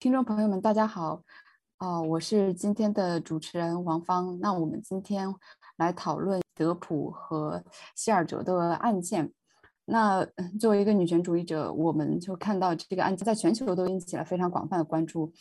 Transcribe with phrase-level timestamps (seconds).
[0.00, 1.24] 听众朋友们，大家好，
[1.78, 4.38] 哦，我是今天的主持人王芳。
[4.38, 5.34] 那我们今天
[5.76, 7.64] 来讨论德普和
[7.96, 9.32] 希尔哲的案件。
[9.86, 10.24] 那
[10.60, 15.32] 作为一个女权主义者，我们就看到这个案件在全球都引起了非常广泛的关注。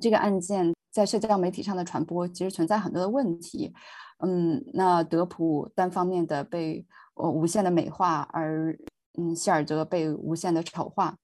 [0.00, 3.72] 这个案件在社交媒体上的传播其实存在很多的问题。
[4.18, 6.84] 嗯，那德普单方面的被
[7.14, 8.76] 呃无限的美化，而
[9.16, 11.16] 嗯希尔哲被无限的丑化。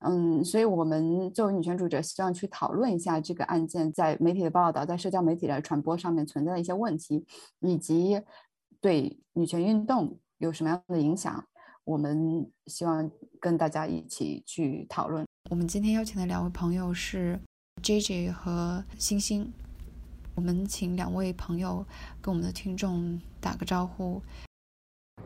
[0.00, 7.26] 嗯，所以我们作为女权主义者，希望去讨论一下这个案件在媒体的报道、在社交媒体的传播上面存在的一些问题，
[7.60, 8.20] 以及
[8.80, 11.44] 对女权运动有什么样的影响。
[11.84, 13.10] 我们希望
[13.40, 15.26] 跟大家一起去讨论。
[15.50, 17.38] 我们今天邀请的两位朋友是
[17.82, 19.52] J J 和星星。
[20.34, 21.84] 我们请两位朋友
[22.22, 24.22] 跟我们的听众打个招呼。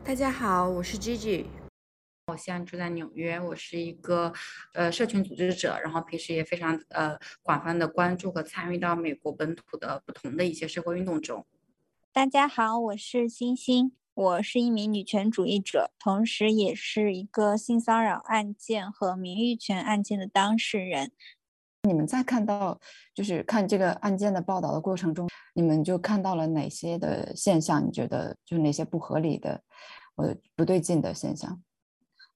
[0.03, 1.45] 大家好，我是 J J，
[2.27, 4.33] 我现在住在纽约，我是一个
[4.73, 11.45] 呃社群组织者，然后平时也非常呃广泛的关注和参与到美国本土的不同的一些社会运动中。
[12.11, 13.91] 大家好，我是星星。
[14.15, 21.11] 我是一名女权主义者，同时也是一个性骚扰案件和名誉权案件的当事人。
[21.83, 22.79] 你们在看到
[23.13, 27.85] 就是看这个案件的报道的过程中，你们就看到了哪些的现象？
[27.85, 29.61] 你觉得就哪些不合理的、
[30.15, 31.61] 呃不对劲的现象？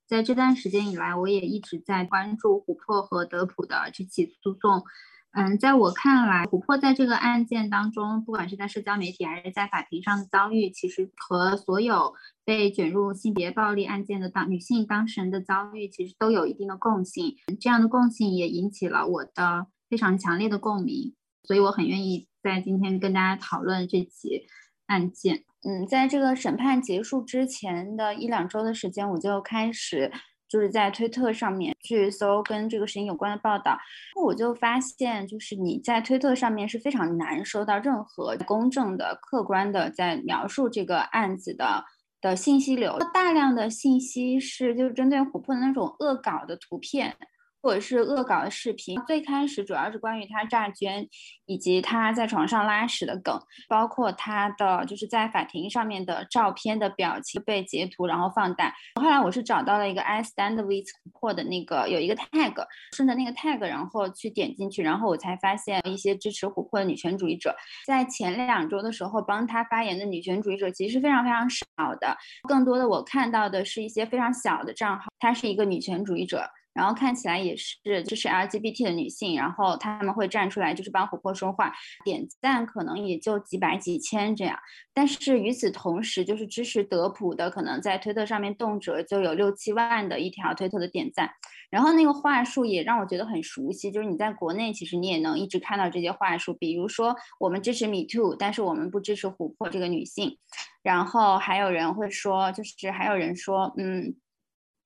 [0.10, 4.84] 在这段时间以来，我也一直在关注琥珀和德普的这起诉讼。
[5.32, 17.36] 嗯，在我看来，琥珀在这个案件当中，不管是在社交媒体还是在法庭上的遭遇，其实和所有被卷入性别暴力案件的当女性当事人的遭遇，其实都有一定的共性。
[17.62, 24.48] 这样的共性也引起了我的非常强烈的共鸣，所以我很愿意在今天跟大家讨论这起
[24.90, 25.44] 案件。
[25.64, 30.12] 嗯，在这个审判结束之前的一两周的时间，我就开始。
[30.52, 33.78] 就是在推特上面去搜跟这个事情有关的报道，
[34.20, 41.86] 我就发现，就是你在推特上面是非常难收到任何公正的、客观的在描述这个案子的
[42.20, 47.16] 的信息流，大量的信息是就是针对琥珀的那种恶搞的图片。
[47.62, 51.08] 或者是恶搞的视频，最开始主要是关于他诈捐
[51.46, 58.74] 以及他在床上拉屎的梗，包括他的就是在法庭上面的照片的表情被截图然后放大。
[59.02, 62.54] 后来我是找到了一个 I stand with 琥珀的那个有一个 tag，
[62.96, 67.56] 顺着那个 tag 然后去点进去，然后我才发现一些支持琥珀的女权主义者，
[67.86, 71.66] 在前两周的时候帮他发言的女权主义者其实是非常非常少
[72.00, 72.16] 的，
[72.48, 76.50] 更多的我看到的是一些非常小的账号，她是一个女权主义者。
[76.74, 81.74] 然后看起来也是支持 LGBT 的女性，然后他们会站出来，就是帮琥珀说话，
[82.06, 84.58] 点赞可能也就几百几千这样。
[84.94, 91.30] 但是与此同时，就是支持德普的，可能在推特上面动辄就有六七万的一条推特的点赞。
[91.70, 100.38] 然后那个话术也让我觉得很熟悉，就是你在国内其实你也能一直看到这些话术，比如说我们支持 Me Too，但是我们不支持琥珀这个女性。
[100.82, 104.16] 然后还有人会说，就是还有人说，嗯。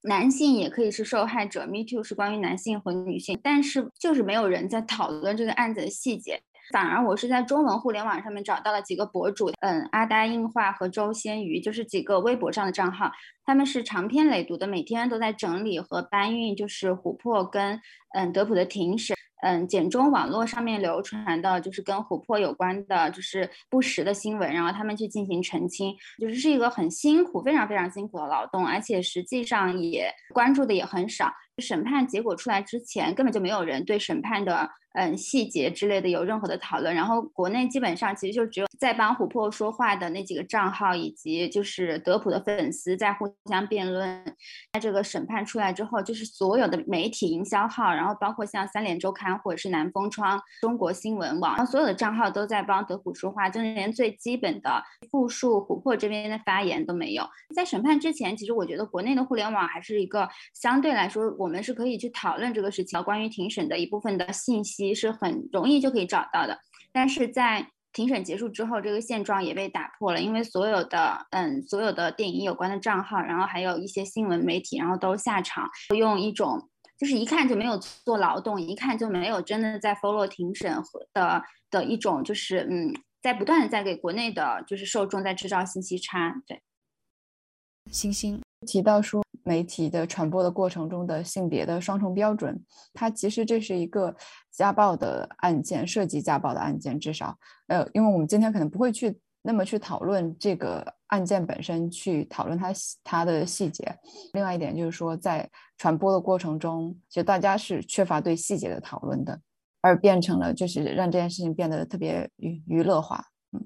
[0.04, 6.42] 男性也可以是受害者，Me Too 是关于男性和女性，但是就是没有人在讨论这个案子的细节，
[6.74, 13.12] 反而我是在中文互联网上面找到了几个博主，嗯，阿呆硬话和周鲜鱼，就是几个微博上的账号，
[13.46, 17.80] 他们是长篇累牍的，每天都在整理和搬运，就是琥珀跟
[18.14, 19.16] 嗯德普的庭审。
[19.44, 31.30] 嗯，简中网络上面流传的就是跟琥珀有关的，就是不实的新闻，然后他们去进行澄清，就是是一个很辛苦、非常非常辛苦的劳动，而且实际上也关注的也很少。
[31.58, 34.70] 审判结果出来之前，根本就没有人对审判的。
[34.94, 44.24] 嗯，细节之类的有任何的讨论，然后国内基本上其实就只有在帮琥珀说话的那几个账号，以及就是德普的粉丝在互相辩论。
[44.72, 57.28] 在这个审判出来之后，就是所有的媒体营销号，然后包括像三联周刊或者是南风窗、中国新闻网，然后所有的账号都在帮德普说话，就连最基本的复述琥珀这边的发言都没有。
[57.56, 64.83] 在审判之前，其实我觉得国内的互联网还是一个相对来说，我们是可以去讨论这个事情，关于庭审的一部分的信息。
[64.88, 66.60] 其实很容易就可以找到的，
[66.92, 86.42] 但是在庭审结束之后，这个现状也被打破了，因为所有的嗯，所有的电影有关的账号，然后还有一些新闻媒体，然后都下场用一种就是一看就没有做劳动，一看就没有真的在 follow 庭审和的的一种，就是嗯，在不断的在给国内的就是受众在制造信息差。
[86.48, 86.62] 对，
[87.92, 89.23] 星星提到说。
[89.44, 92.60] 媒体的传播的过程中的性别的双重标准，
[92.94, 94.16] 它其实这是一个
[94.52, 97.38] 家暴的案件，涉及家暴的案件，至少，
[97.68, 102.72] 呃，因为我们今天可能不会去那么去讨论这个案件本身，去讨论它
[103.04, 103.96] 它的细节。
[104.34, 109.40] 另外一点就是说，在传播的过程中，其实大家是缺乏对细节的讨论的。
[109.86, 113.22] 而变成了就是让这件事情变得特别娱娱乐化。
[113.52, 113.62] 嗯，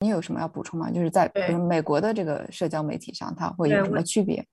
[0.00, 0.90] 你有什么要补充吗？
[0.90, 1.30] 就是在
[1.68, 4.44] 美国的这个社交媒体上，它会有什么区别？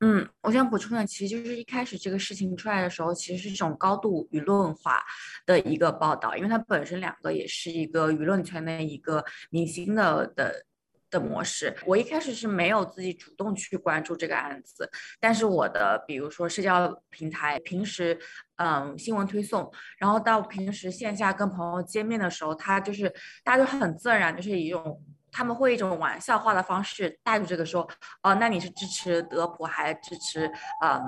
[0.00, 5.02] 嗯，我想补充的，其实就是一开始这个事情出来的时候，其实是这种高度舆论化
[5.44, 10.64] 的一个报道，因为它本身两个也是一个舆论圈的一个明星的的
[11.10, 11.76] 的模式。
[11.84, 18.16] 我一开始是没有自己主动去关注这个案子，但是我的比如说社交平台平时
[18.56, 19.68] 嗯新闻推送，
[19.98, 23.12] 然后到平时线下跟朋友见面的时候，他就是
[23.42, 25.02] 大家就很自然，就是一种。
[25.30, 27.88] 他们会一种玩笑话的方式带入这个说，
[28.22, 30.46] 哦，那你是支持德普还支持
[30.82, 31.02] 嗯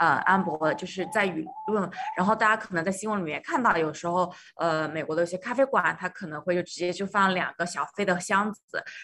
[0.00, 0.72] 呃安博？
[0.74, 8.60] 就是在舆论，然后大家可能在新闻里面看到，有时候呃美国的一些咖啡馆，它可能会就直接就放两个小费的箱子，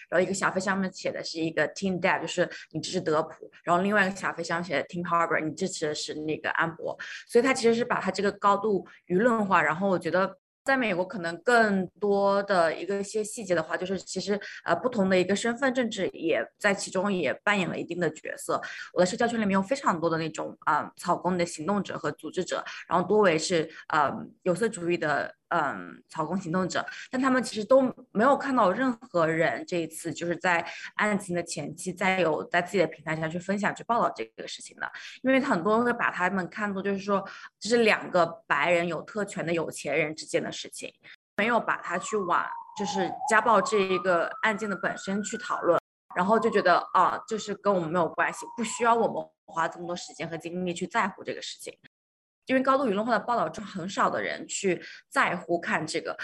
[0.09, 6.97] 然后一个小费上面写的是一个 Team Deb，就是你支持德普，然后另外一个小费箱写的 Team Harbor，你支持的是那个安博，
[7.27, 10.37] 所以它其实是把它这个高度舆论化，然后我觉得。
[10.65, 18.59] 在美国，可能更多的一个一些细节的话，就是其实呃不同的一个身份政治也在其中也扮演了一定的角色。
[18.91, 25.33] 我的社交圈里面有非常多的那种啊草根的行动者和组织者，然后多为是呃有色主义的。
[25.49, 27.81] 嗯，草工行动者，但他们其实都
[28.11, 30.65] 没有看到任何人这一次就是在
[30.95, 37.23] 案情的前期，在有在自己的平台上去分享、去报道这个事情的，因为很多人会把他们看作就是说
[37.59, 40.91] 这是两个白人有特权的有钱人之间的事情，
[41.37, 42.43] 没有把它去往
[42.77, 45.79] 就是家暴这一个案件的本身去讨论，
[46.15, 51.77] 然后就觉得啊，就是跟我们没有关系，不需要我们花这么多时间和精力去在乎这个事情。
[52.45, 56.17] 因为高度舆论化的报道中，很少的人去在乎看这个。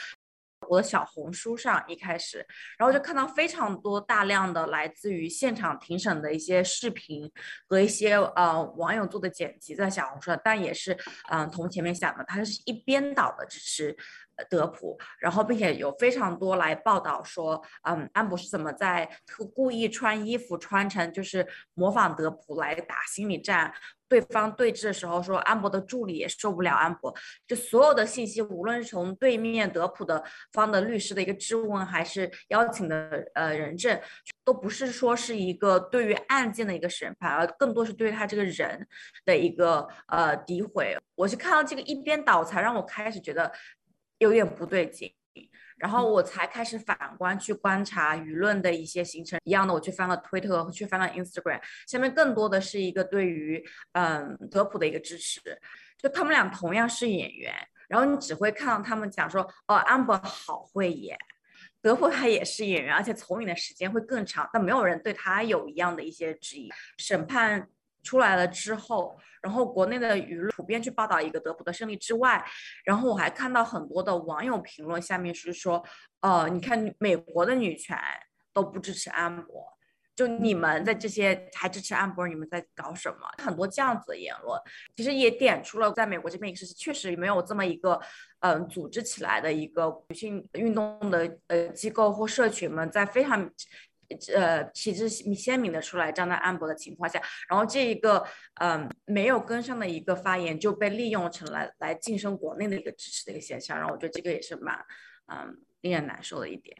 [0.69, 2.45] 我的小红书上一开始，
[2.77, 7.29] 然后就看到非常多大量的来自于现场庭审的一些视频
[7.67, 10.95] 和一些呃网友做的剪辑在小红书上，但也是
[11.31, 13.97] 嗯同前面讲的，它是一边倒的支持
[14.51, 19.09] 德普，然后并且有非常多来报道说，嗯安博是怎么在
[19.55, 23.73] 故意穿衣服穿成就是模仿德普来打心理战。
[24.11, 27.15] 对方对峙的时候，说安博的助理也受不了安博，
[27.47, 30.21] 就所有的信息，无论是从对面德普的
[30.51, 33.97] 方的律师的一个质问，还是邀请的呃人证，
[34.43, 38.85] 都不是说是一个对于案件的一个审判，而更多是对他这个人
[39.23, 40.93] 的一个呃诋毁。
[41.15, 43.49] 我是看到这个一边倒，才让我开始觉得
[44.17, 45.13] 有点不对劲。
[45.81, 49.39] 然后我才开始反观去观察舆论的一些形成。
[49.45, 53.61] 一样的，我去翻了推特，去翻了 Instagram，下面更多的是一个对于
[53.93, 55.41] 嗯德普的一个支持。
[55.97, 57.51] 就他们俩同样是演员，
[57.89, 61.17] 然后你只会看到他们讲说，哦，Amber 好会演，
[61.81, 66.69] 德普他也是演员，而且从影的时间会更长，但没有人对他有一样的一些质疑。
[66.97, 67.67] 审判。
[68.03, 72.43] 出来了之后，然后国内的舆论普遍去报道一个德普的胜利之外，
[72.83, 75.83] 然后我还看到很多的网友评论，下面是说，
[76.21, 77.97] 呃，你看美国的女权
[78.53, 79.67] 都不支持安博，
[80.15, 83.19] 就你们在这些还支持安博，你们在搞什么？
[83.37, 84.59] 很多这样子的言论，
[84.95, 87.99] 其实也点出了在美国这边也是，确实没有这么一个，
[88.39, 93.49] 嗯，组织起来的一个女性运动的呃机构或社群们在非常。
[94.33, 98.25] 呃，旗帜鲜明的出来站在安博的情况下，然后这一个
[98.61, 104.75] 嗯没有跟上的一个发言就被利用成来来晋升国内的一个支持的一个现象，然后我觉得这个也是蛮
[105.27, 106.77] 嗯令人难受的一点。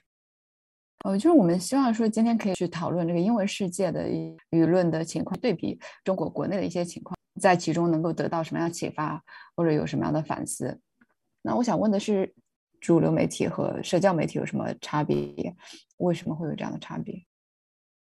[1.04, 4.08] 呃，就是我们希望说今天可以去讨论这个英文世界的
[4.52, 9.24] 舆论的情况，对比中国国内的一些情况，在其中能够得到什么样启发，
[9.56, 10.80] 或者有什么样的反思。
[11.42, 12.34] 那我想问的是。
[12.82, 15.16] 主流媒体和社交媒体有什么差别？
[15.98, 17.16] 为什么会有这样的差别？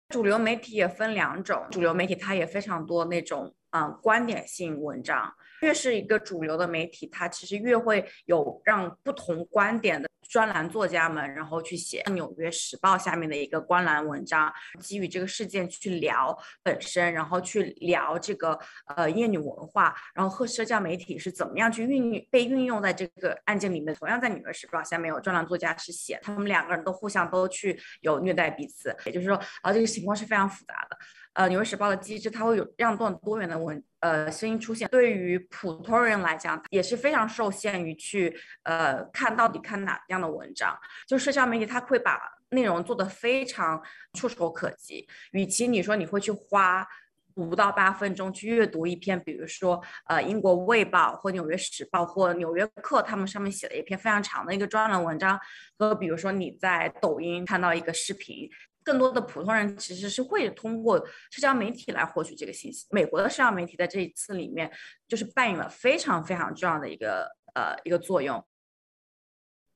[0.09, 10.09] 主流媒体也分两种，主流媒体它也非常多那种嗯观点性文章，越是一个主流的媒体，它其实越会有让不同观点的。
[10.33, 23.93] 专栏作家们，然后去写《纽约时报》下面的一个专栏文章，基于这个事件去聊本身，然后去聊这个呃厌女文化，然后和社交媒体是怎么样去运被运用在这个案件里面。
[23.93, 30.97] 同样在《纽约时报》下面有专栏作家是写他们两个人都互相都去有虐待彼此，也就是说，啊这个情况是非常复杂的。
[31.33, 34.87] 呃，《纽约时报》的机制，它会有让多多元的文呃声音出现。
[34.89, 40.77] 对于普通人来讲，也是非常受限于去呃看到底看哪样的文章。
[41.07, 43.81] 就社交媒体，它会把内容做得非常
[44.13, 45.07] 触手可及。
[45.31, 46.87] 与其你说你会去花
[47.33, 55.39] 五到八分钟去阅读一篇，比如说呃英国卫报或纽约时报或纽约客他们上面写的一篇非常长的一个专栏文章，
[55.79, 58.47] 和比如说你在抖音看到一个视频。
[58.83, 60.97] 更多的普通人其实是会通过
[61.31, 62.85] 社交媒体来获取这个信息。
[62.91, 64.71] 美国的社交媒体在这一次里面
[65.07, 68.43] 就是扮演了非常非常重要的一个呃一个作用。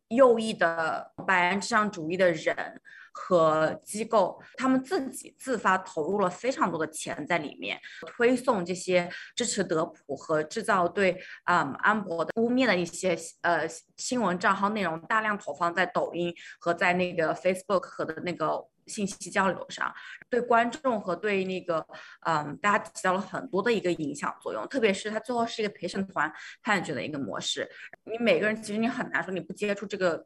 [0.09, 19.93] 右翼的白人至上主义的人和机构，他们自己自发投入了非常多的钱在里面，推送这些支持德普和制造对啊安博的污蔑的一些呃新闻账号内容，大量投放在抖音和在那个 Facebook 和的那个信息交流上，
[20.29, 21.85] 对观众和对那个
[22.25, 26.31] 嗯大家起到了很多的一个影响作用，特别是它最后是一个陪审团
[26.63, 27.69] 判决的一个模式，
[28.05, 30.25] 你每个人其实你很难说你不接触这个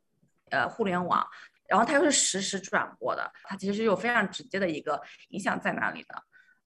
[0.49, 1.25] 呃互联网。
[1.67, 6.21] 然后它又是实时转播的，它其实是有非常直接的一个影响在那里的。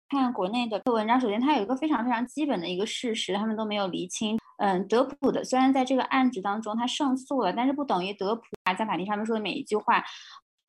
[0.08, 4.38] 看国内的文章，首先它有一个非常非常基本的一个事实，他们都没有厘清。
[4.60, 10.04] 嗯，德普的虽然在这个案子当中他胜诉了，但是不等于德普啊在法庭上面说的每一句话，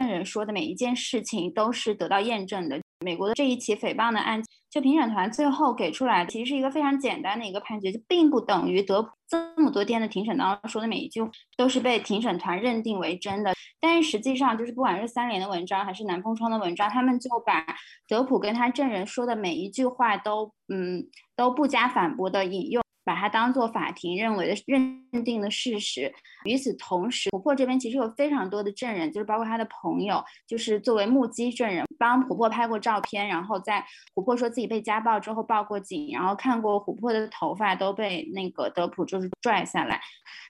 [0.04, 2.78] 证人说的每一件事情都是得到验证的。
[3.04, 11.20] 美国的这一起诽谤的案，就评审团最后给出来，其实是一个非常简单的一个判决，就并不等于德普这么多天的庭审当中说的每一句
[11.56, 13.52] 都是被庭审团认定为真的。
[13.78, 17.66] 但是实际上，就是不管是三联的文章还是南风窗的文章，他们就把
[18.08, 21.04] 德普跟他证人说的每一句话都嗯
[21.36, 22.83] 都不加反驳的引用。
[23.04, 26.12] 把它当做法庭认为的认定的事实。
[26.44, 33.84] 与此同时，琥珀这边其实有非常多的证人，就是包括他的朋友，就是作为目击证人，帮琥珀拍过照片，然后在
[34.14, 40.00] 琥珀说自己被家暴之后报过警，然后看过琥珀的头发都被那个德普就是拽下来。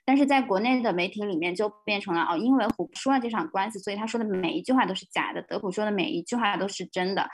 [0.05, 7.29] 但是在国内的媒体里面就变成了哦，因为琥珀输了这场官司，所以他说的每一句话都是假的，德普说的每一句话都是真的。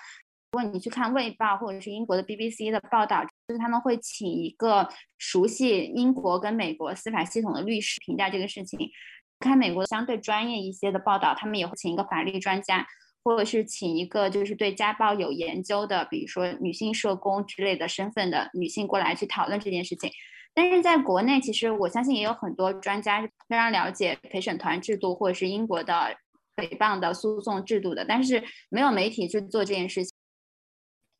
[0.52, 8.90] 如果你去看《卫报》或者是英国的 BBC 的报道，就是他们会请一个熟悉英国跟美国司法系统的律师评价这个事情。
[9.38, 12.84] 看美国相对专业一些的报道，他们也会请一个法律专家，
[13.22, 20.10] 或者是请一个就是对家暴有研究的，比如说女性社工之类的身份的女性过来去讨论这件事情。
[20.52, 26.16] 但是在国内，其实我相信也有很多专家是非常了解陪审团制度或者是英国的
[26.56, 30.09] 诽谤的诉讼制度的，但是没有媒体去做这件事情。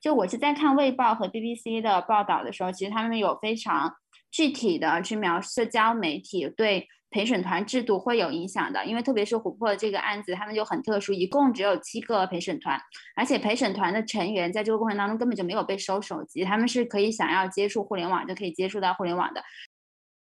[0.01, 3.93] 就我是在看《卫报》和 BBC 的报道的时候，其实他们有非常
[4.31, 8.85] 具体的去描述社交媒体对陪审团制度会有影响的。
[8.87, 12.81] 因为特别是琥珀这个案子，他们就很特殊，一共只有七个陪审团，
[13.15, 19.43] 而且陪审团的成员在这个过程当中根本就没有被收手机，他们是可以想要接触互联网就可以接触到互联网的。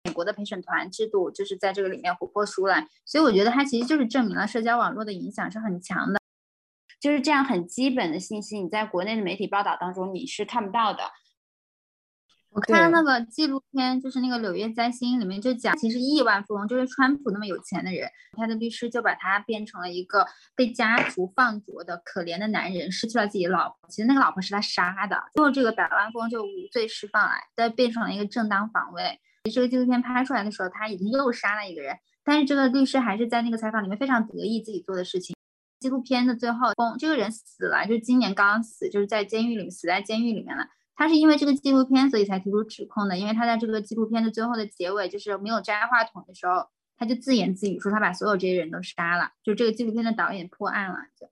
[0.04, 6.21] 美国的陪审团制度就是在这个里面琥珀输了，所以我觉得它其实就是证明了社交网络的影响是很强的。
[7.02, 11.02] 就是这样很基本的信息，你在国内的媒体报道当中你是看不到的。
[12.50, 23.88] 我看那个纪录片，就是那个《柳叶灾星》里面就讲，其实亿万富翁就是川普那么有钱的人，他的律师就把他变成了一个被家族放逐的可怜的男人，失去了自己的老婆。
[23.88, 29.18] 其实那个老婆是他杀的，最后这个百万富翁就无罪释放了，再变成了一个正当防卫。
[29.52, 35.34] 这个纪录片拍出来的时候，他已经又杀了一个人，但是这个律师还是在那个采访里面非常得意自己做的事情。
[35.82, 40.68] 纪录片的最后，这个人死了，就今年刚死，就是在监狱里死在监狱里面了。
[40.94, 43.18] 他是因为这个纪录片，所以才提出指控的。
[43.18, 49.30] 因为他在这个纪录片的最后的结尾，就是没有摘话筒的时候，他就自言自语说他把所有这些人都杀了。
[49.42, 51.31] 就这个纪录片的导演破案了，就。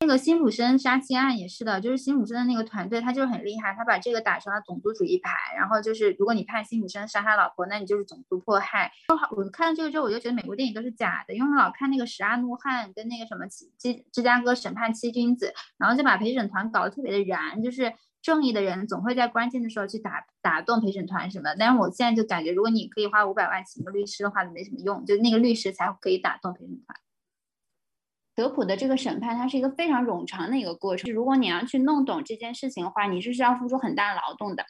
[0.00, 5.30] 那个辛普森杀妻案也是的，就是辛普森的那个团队，他就是很厉害，他把这个打成了种族主义牌。
[5.56, 8.92] 然后就是，如果你判辛普森杀他老婆，那你就是种族迫害。
[9.30, 13.46] 我看到这个之后，我就觉得美国电影都是假的，因为我老看那个《十阿怒汉》跟那个什么
[13.78, 15.46] 《芝芝加哥审判七君子》，
[15.78, 21.54] 然后就把陪审团搞得特别的燃，就是正义的人总会在关键的时候去打打动陪审团什么。
[21.58, 26.98] 但是我现在就感觉，如果你可以花五百万请个律师的话，没什么用，就那个律师才可以打动陪审团。
[28.34, 31.12] 德普的这个审判，它是一个非常冗长的一个过程。
[31.12, 34.64] 如果你要去弄懂这件事情的话，你是需要付出很大劳动的。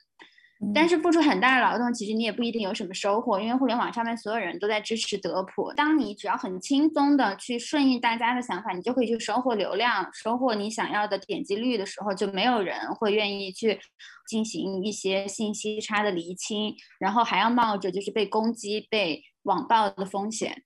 [0.73, 5.71] 但是付出很大的劳动，其实你也不一定有什么收获，因为互联网上面所有人都在支持德普。
[5.75, 13.79] 当你只要很轻松的去顺应大家的想法，你就可以去收获流量，收获你想要的点击率的时候，就没有人会愿意去
[14.27, 20.63] 进行一些信息差的厘清，然后还要冒着就是被攻击、被网暴的风险。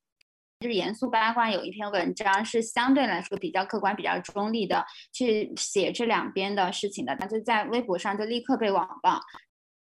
[0.60, 9.20] 就是严肃八卦有一篇文章是相对来说比较客观、比较中立的，去写这两边的事情的，他就在微博上就立刻被网暴。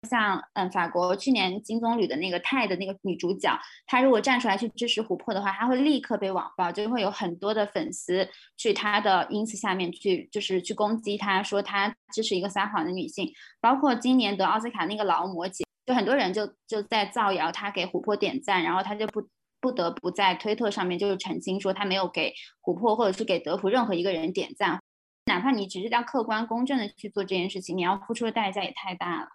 [0.06, 8.28] 像嗯，法国去年金棕榈的那个泰的那个女主角，她如果站出来去支持琥珀的话，她会立刻被网暴，就会有很多的粉丝
[8.58, 13.32] 去她的 ins 下面去，就是去攻击她，说她支持一个撒谎的女性。
[13.60, 19.26] 包括今年得奥斯卡那个劳模姐，就很多人就就在造谣她给琥珀点赞，然后她就不。
[19.60, 22.32] 不得不在推特上面就是澄清说他没有给
[22.62, 24.80] 琥珀或者是给德普任何一个人点赞，
[25.26, 29.28] 哪怕你只是在客观公正的去做这件事情，你要付出的代价也太大了。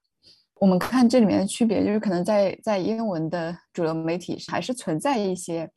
[0.56, 5.68] 我们看这里面的区别，就是可能在在英文的主流媒体还是存在一些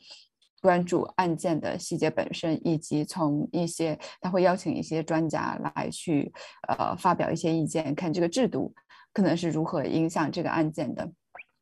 [0.60, 6.30] 关注案件的细节本身，以及从一些他会邀请一些专家来去
[6.68, 8.74] 呃发表一些意见，看这个制度
[9.14, 11.10] 可能是如何影响这个案件的。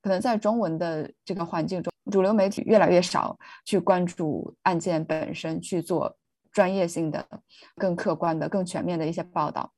[0.03, 6.17] 可能在中文的这个环境中，主流媒体越来越少去关注案件本身，去做
[6.53, 7.27] 专业性的、
[7.75, 9.73] 更客观的、更全面的一些报道。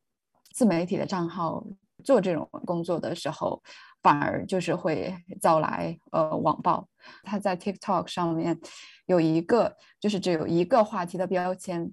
[0.53, 1.65] 自媒体的账号。
[2.03, 3.63] 做这种工作的时候，
[4.03, 6.87] 反而就是会招来呃网暴。
[7.23, 8.59] 他在 TikTok 上面
[9.07, 11.91] 有一个，就是只有一个话题的标签，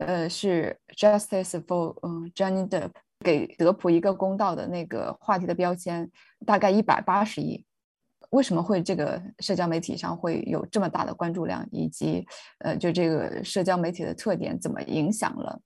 [0.00, 6.10] 呃，是 Justice for 嗯 Johnny Depp 给德普一个公道的那个话题的标签，
[6.44, 7.64] 大概一百八十亿。
[8.32, 12.26] 为什么会这个社交媒体上会有这么大的关注量，以及
[12.60, 15.60] 呃，就这个社交媒体的特点怎么影响了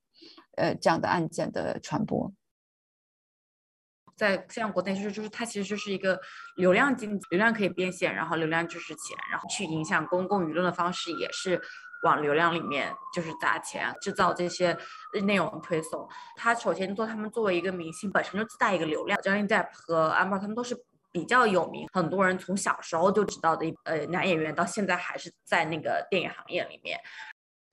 [0.57, 2.33] 呃这样的案件的传播？
[4.17, 6.19] 在像国内就是就是它其实就是一个
[6.57, 11.61] 流量经济，流量可以变现，然后流量就是钱，然后去影响公共舆论的方式也是
[12.03, 14.77] 往流量里面就是砸钱，制造这些
[15.25, 16.09] 内容推送。
[16.35, 20.75] 他首先做他们作为一个明星本身就自带一个流量，Johnny Depp 和 Amber 他们都是
[21.17, 27.01] 比较有名，很多人从小时候就知道的一呃男演员，到现在还是在那个电影行业里面。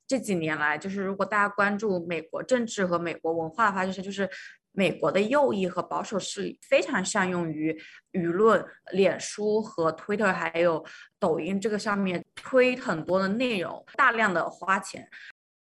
[0.07, 4.29] 这几年来，就是如果大家关注美国政治和美国文化的话，就是就是。
[4.75, 7.79] 美国的右翼和保守势力非常善用于
[8.13, 10.83] 舆论，脸书和 Twitter 还有
[11.19, 15.07] 抖音这个上面推很多的内容，大量的花钱。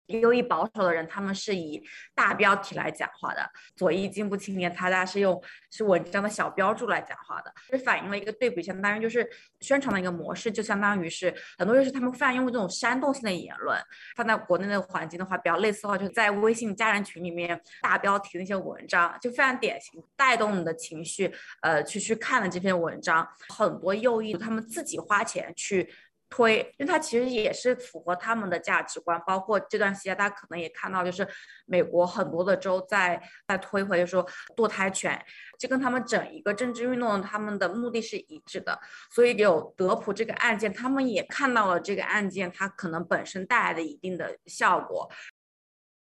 [0.08, 1.82] 右翼保守的人，他们是以
[2.14, 3.42] 大标题来讲话的；
[3.76, 7.52] 左翼进步青年，他家是用是文章的小标注来讲话的。
[7.68, 9.28] 这反映了一个对比，相当于就是
[9.60, 13.78] 宣传的一个模式，就相当于是很多就是他们非常用这种煽动性的言论，
[14.16, 23.28] 放在国内的环境的话，比较类似的话，就是在微信家人群里面大标题的一些文章，就非常典型，带动你的情绪，呃，去去看了这篇文章。
[23.50, 25.92] 很多右翼他们自己花钱去。
[26.30, 31.26] 推，因为它其实也是符合他们的价值观，包括这段时间大家可能也看到，就是
[31.64, 35.18] 美国很多的州在在推回，就是说堕胎权，
[35.58, 38.78] 这跟他们整一个政治运动他们的目的是一致的。
[39.10, 45.10] 所以有德普这个案件，他们也看到了这个案件它可能本身带来的一定的效果。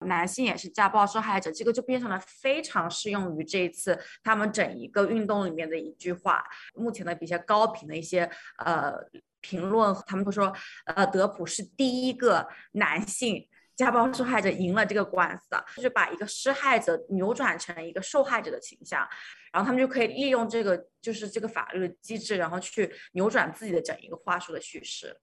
[0.01, 6.45] 男性也是家暴受害者，这个就变成了非常适用于这一次他们整一个运动里面的一句话。
[6.75, 8.95] 目前的比较高频的一些呃。
[9.41, 10.53] 评论他们都说，
[10.87, 19.07] 呃，德普是第一个男性家暴受害者赢了这个官司的，就是把一个施害者扭转成一个受害者的形象，
[19.53, 25.17] 然后他们就可以利用这个就是这个法律机制，然后去扭转自己的整一个话术的叙事。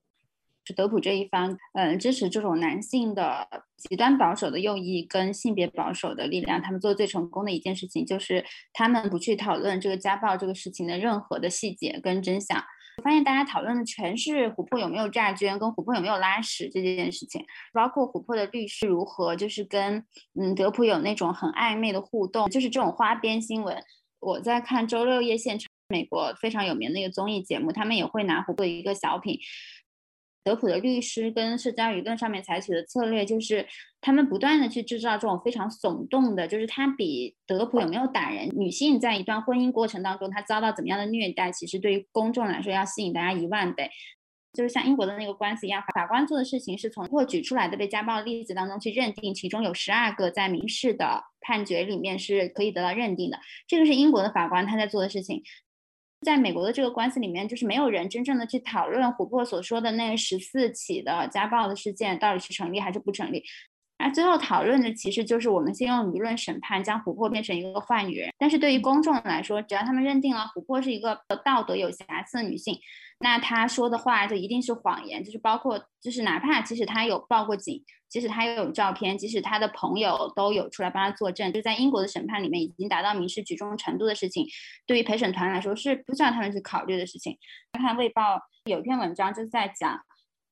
[0.65, 12.61] 是德普这一方，嗯，支持这种男性的极端保守的右翼跟性别保守的力量，他们做最成功的一件事情就是他们不去讨论这个家暴这个事情的任何的细节跟真相。
[12.97, 23.77] 我发现大家讨论的全是琥珀有没有诈捐，跟琥珀有没有拉屎这件事情，包括琥珀的律师如何就是跟嗯德普有那种很暧昧的互动，就是这种花边新闻。
[24.19, 29.39] 我在看周六夜现场，美国非常有名的一个综艺节目，他们也会拿琥珀一个小品。
[30.47, 33.67] 德普的律师跟社交舆论上面采取的策略，就是
[33.99, 43.89] 他们不断的去制造这种非常耸动的，就是他比德普有没有打人，女性在一段婚姻过程当中她遭到怎么样的虐待，其实对于公众来说要吸引大家一万倍。
[44.53, 55.43] 就是像英国的那个官司一样，法官做的事情是从获举出来的被家暴例子当中去认定，其中有十二个在民事的判决里面是可以得到认定的，这个是英国的法官他在做的事情。
[56.21, 63.43] 在美国的这个官司里面，就是没有人真正的去讨论琥珀所说的那十四起的家暴的事件到底是成立还是不成立。
[63.99, 68.29] 而最后讨论的其实就是我们先用舆论审判将琥珀变成一个坏女人。
[68.37, 72.77] 但是对于公众来说，只要他们认定了琥珀是一个道德有瑕疵的女性。
[73.19, 84.45] 那他说的话就一定是谎言，就是包括，就是哪怕即使他有报过警，即使他有照片，即使他的朋友都有出来帮他作证，就在英国的审判里面已经达到民事举证程度的事情，
[84.85, 87.37] 对于陪审团来说是不需要他们去考虑的事情。
[87.73, 89.99] 看《卫报》有一篇文章就是在讲。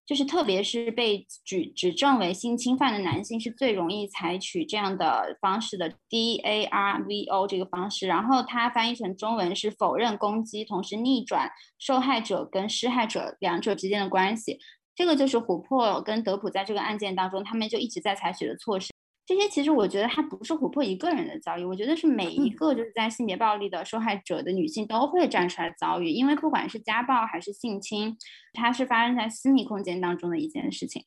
[0.08, 14.60] 就是特别是被举指证为性侵犯的男性是最容易采取这样的方式的 D A R V O 这个方式，然后它翻译成中文是否认攻击，同时逆转受害者跟施害者两者之间的关系。
[14.95, 18.91] 这个就是琥珀跟德普在这个案件当中，他们就一直在采取的措施。
[19.27, 28.15] 这些其实我觉得它不是琥珀一个人的遭遇，我觉得是每一个就是在性别暴力的受害者的女性都会站出来遭遇，因为不管是家暴还是性侵，
[28.53, 31.03] 它是发生在私密空间当中的一件事情，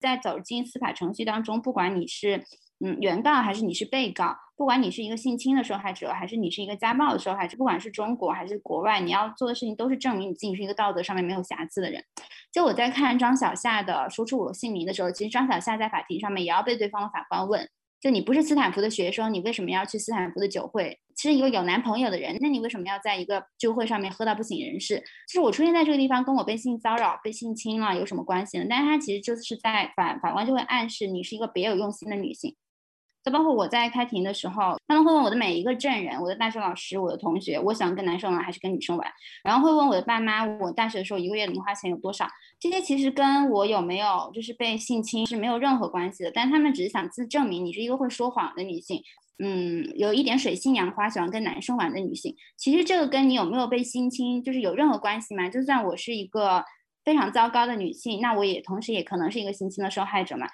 [0.00, 2.42] 在走进司法程序当中，不管你是
[2.84, 12.02] 嗯，原告还是你是被告，不管你是一个性侵的受害者，还是你是一个家暴的受害者，不管是中国还是国外，你要做的事情都是证明你自己是一个道德上面没有瑕疵的人。
[12.52, 17.68] 就我在看张小夏的说出我姓名的时候，其实张小夏在法庭上面也要被对方的法官问。
[18.00, 20.98] 就你不是斯坦福的学生，你为什么要去斯坦福的酒会？
[21.14, 24.98] 其实一个有男朋友的人，那你为什么要在一个酒会上面喝到不省人事？
[25.28, 28.66] 就是我出现在这个地方，跟我被性骚扰、被性侵了有什么关系呢？
[28.68, 32.56] 但是他其实就是在法法官就会暗示你是一个别有用心的女性。
[33.24, 39.08] 就包括我在开庭的时候，他们会问我的每一个证人，我的大学老师，我的同学，我想跟男生玩还是跟女生玩，
[39.44, 42.26] 然后会问我的爸妈，我大学的时候一个月零花钱有多少？
[42.58, 49.02] 这些其实跟我有没有就是被性侵是没有任何关系的，但他们只是想自证明你是一个会说谎的女性，
[49.38, 52.34] 嗯，有一点水性杨花，喜欢跟男生玩的女性。
[52.56, 55.48] 其实这个跟你有没有被性侵就是有任何关系吗？
[55.48, 56.64] 就算我是一个
[57.04, 60.48] 非常糟糕的女性，那我也同时也可能是一个性侵的受害者嘛。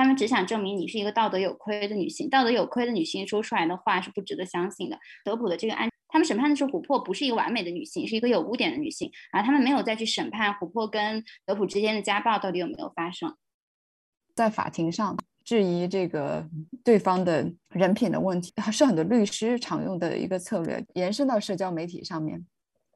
[0.00, 4.98] 他们只想证明你是一个道德有亏的女性，道德有亏的女性说出来的话是不值得相信的。
[5.22, 13.36] 德普的这个案，他们审判的时候，琥珀不是一个完美的女性，是一个有污点的女性，而他们没有再去审判琥珀跟德普之间的家暴到底有没有发生。
[14.34, 16.48] 在法庭上质疑这个
[16.82, 22.46] 对方的人品的问题，是很多律师常用的一个策略，延伸到社交媒体上面。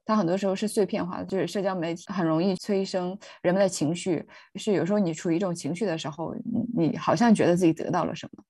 [0.07, 4.23] 它很多时候是碎片化的，就是社交媒体很容易催生人们的情绪。
[4.57, 6.35] 是有时候你处于一种情绪的时候，
[6.77, 8.45] 你好像觉得自己得到了什么，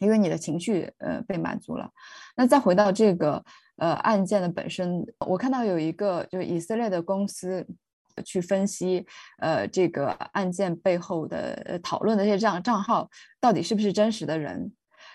[0.00, 1.90] 因为你的情绪呃被满足了。
[2.36, 3.42] 那再回到这个
[3.76, 7.66] 呃案件的本身，我看到有一个就是以色列的公司
[8.22, 9.06] 去分析
[9.38, 13.08] 呃这个案件背后的讨论的这些账账号
[13.40, 14.70] 到底是不是真实的人，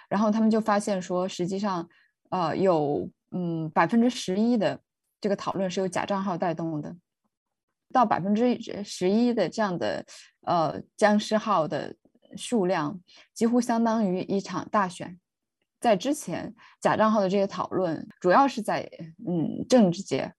[0.10, 1.88] 然后他们就发现说，实际上
[2.31, 4.79] 呃有嗯百分之十一的。
[5.25, 6.95] 这个讨论是由假账号带动的，
[7.91, 10.05] 到百分之十一的这样的
[10.41, 11.95] 呃僵尸号的
[12.38, 13.01] 数量，
[13.33, 15.19] 几乎相当于一场大选。
[15.81, 18.88] 在之前，假账号的这些讨论主要是在
[19.27, 20.31] 嗯政治界，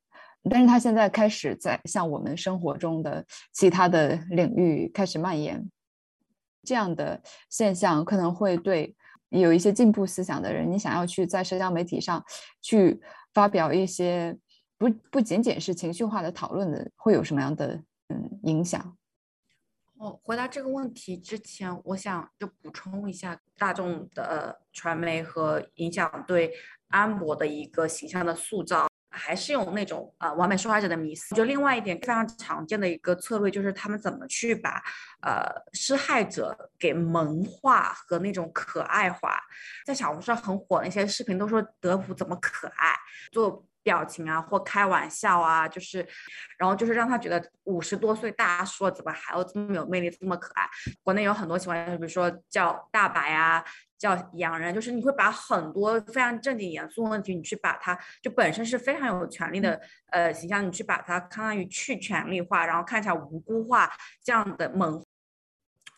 [0.48, 5.68] 但是它现在开始在向我们生活中的其他的领域开始蔓延。
[6.62, 7.20] 这样的
[7.50, 8.94] 现象可能会对
[9.30, 12.24] 有一些进步思想的人，你想要去在社交媒体上
[12.62, 13.00] 去
[13.34, 14.38] 发表一些。
[14.78, 18.96] 不不仅仅是情绪化的讨论的，会有什么样的嗯影响？
[19.98, 26.52] 哦，回答这个问题之前，我想就补充一下大众的传媒和影响对
[26.88, 31.34] 安博的一个形象的塑造，还是用那种呃完美受害者的迷思。
[31.34, 34.82] 就另外一点非常常见的一个策略，就是他们怎么去把
[35.22, 39.40] 呃施害者给萌化和那种可爱化。
[39.86, 42.94] 在小红书上很火的一些视频，都说德普怎么可爱，
[43.32, 43.66] 做。
[43.86, 46.04] 表情啊，或开玩笑啊，就是，
[46.58, 50.68] 然后就是让他觉得五十多岁大叔怎么还要这么有魅力，这么可爱。
[51.04, 53.64] 国内有很多情况，比如说叫大白啊，
[53.96, 63.88] 叫洋人，就是你会把很多非常正经严肃问题，你去把它就本身是非常有权利的呃形象，你去把它相当于去权力化，然后看起来无辜化
[64.24, 65.00] 这样的猛。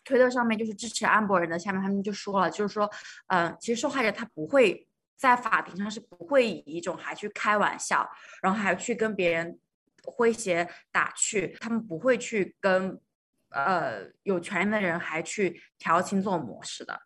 [0.05, 2.87] 推特上面就是支持安博人的，下面他们就说了，就是说，
[3.29, 4.85] 嗯，其实受害者他不会。
[5.19, 8.09] 在法庭上是不会以一种还去开玩笑，
[8.41, 9.59] 然后还去跟别人
[10.03, 12.97] 诙谐打趣，他们不会去跟
[13.49, 16.97] 呃有权的人还去调情这种模式的，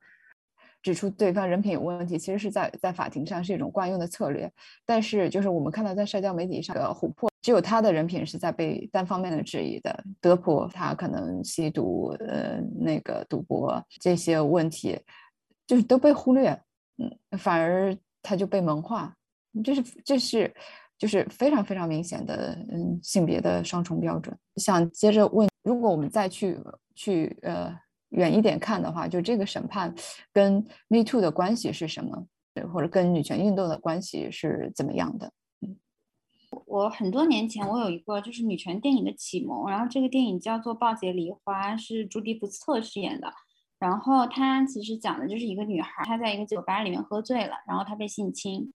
[0.84, 4.52] 指出对方人品有问题，其实是在在法庭上是一种惯用的策略。
[4.86, 15.02] 但是就是我们看到在社交媒体上的琥珀，只有他的人品是在被单方面的质疑的，德普他可能吸毒呃那个赌博这些问题
[15.66, 16.62] 就是都被忽略。
[17.32, 19.16] 嗯，反而他就被萌化，
[19.64, 20.54] 这是这是
[20.98, 24.36] 就是非常非常明显的嗯性别的双重标准。
[24.56, 26.58] 想接着问，如果我们再去
[26.96, 27.76] 去呃
[28.10, 29.94] 远一点看的话，就这个审判
[30.32, 32.28] 跟 Me Too 的关系是什么，
[32.72, 35.32] 或者跟女权运动的关系是怎么样的？
[35.62, 35.78] 嗯，
[36.66, 43.34] 我很多年前我有一个就是女权电影的启蒙，然后这个电影叫做《暴杰梨花》，是朱迪福斯特饰演的。
[43.84, 48.72] 然后他其实讲的就是一个女孩，她在一个酒吧里面喝醉了，然后她被性侵，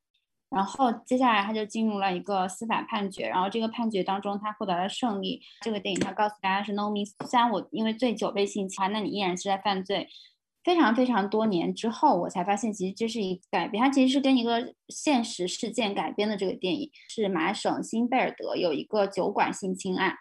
[0.51, 5.41] 然后接下来她就进入了一个司法判决，然后这个判决当中她获得了胜利。
[5.63, 10.07] 这个电影它告诉大家是 no means，虽然我因为醉酒被性侵，那你依然是在犯罪。
[10.65, 20.15] 非常非常多年之后，我才发现其实这是一改编，它其实是跟一个现实事件改编的这个电影，是麻省新贝尔德有一个酒馆性侵案。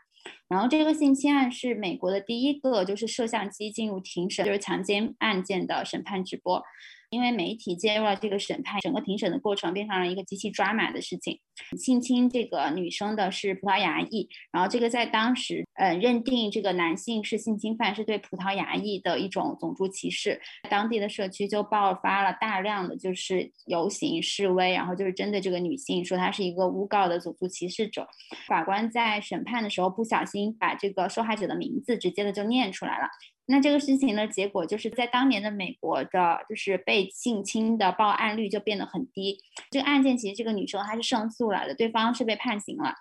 [0.47, 6.63] 然后这个性侵案是美国的第一个，就是摄像机进入庭审，就是强奸案件的审判直播。
[7.09, 11.39] 因为媒体介入了这个审判，整个庭审的过程变成了一个极其抓马的事情。
[11.77, 20.39] 性侵这个女生的是葡萄牙裔，然后这个在当时，呃，认定这个男性是性侵犯是对葡萄牙裔的一种种族歧视，
[20.69, 28.07] 当地的社区就爆发了大量的就是游行示威，然后就是针对这个女性说她是一个诬告的种族歧视者。
[28.47, 33.07] 法官在审判的时候不小心把这个受害者的名字直接的就念出来了。
[33.49, 39.39] 那这个事情的结果就是在当年的美国的，就是被性侵的报案率就变得很低。
[39.71, 42.93] 这个案件其实这个女生她是胜诉了的，对方是被判刑了。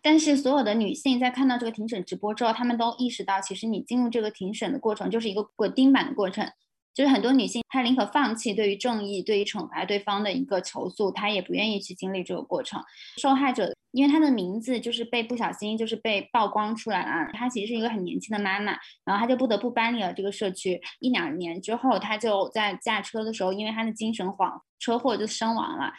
[0.00, 6.50] 但是所有的女性在看到这个庭审直播之后，她们都意识到，其实你进入这个庭审的过程就是一个滚钉板的过程。
[6.96, 12.82] 就是很多女性，她宁可放弃对于正义、对于惩罚对方的一个求诉，她也不愿意去经历这个过程。
[13.18, 18.72] 受害者因为她的名字就是被不小心就是被曝光出来了，她其实是一个很年轻的妈妈，
[19.04, 20.80] 然后她就不得不搬离了这个社区。
[21.00, 25.92] 一两年之后，她就在驾车的时候，因为她的精神恍车祸就身亡了。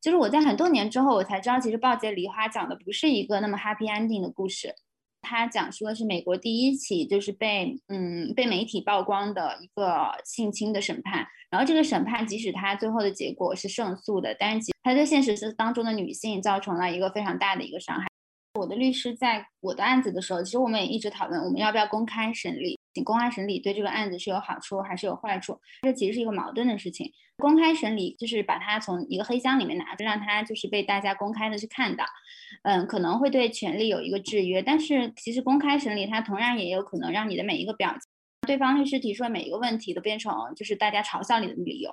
[0.00, 4.72] 就是我在很多年之后，我才知道，其实《暴杰梨花》讲的不是一个那么 happy ending 的故事。
[5.24, 18.06] 它讲述的是美国第一起就是被嗯被媒体曝光的一个性侵的审判，然后这个审判即使他最后的结果是胜诉的，但是他对现实当中的女性造成了一个非常大的一个伤害。
[18.54, 22.78] 我的律师在我的案子的时候，其实我们也一直讨论我们要不要公开审理。
[22.94, 25.60] 请公开审理对这个案子是有好处还是有坏处？
[25.82, 27.10] 这其实是一个矛盾的事情。
[27.38, 32.04] 公开审理就是把它从一个黑箱里面拿出，让它就是被大家公开的去看到。
[32.62, 37.92] 嗯，可能会对权利有一个制约，但是其实公开审理它同样也有可能让你的每一个表，
[38.46, 41.90] 对方律师提出的每一个问题都变成就是大家嘲笑你的理由。